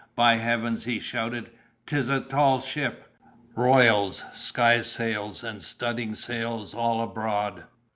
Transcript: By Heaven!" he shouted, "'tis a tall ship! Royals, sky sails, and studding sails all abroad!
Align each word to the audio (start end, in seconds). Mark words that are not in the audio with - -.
By 0.15 0.37
Heaven!" 0.37 0.77
he 0.77 0.99
shouted, 0.99 1.51
"'tis 1.85 2.09
a 2.09 2.21
tall 2.21 2.59
ship! 2.59 3.07
Royals, 3.55 4.25
sky 4.33 4.81
sails, 4.81 5.43
and 5.43 5.61
studding 5.61 6.15
sails 6.15 6.73
all 6.73 7.03
abroad! 7.03 7.65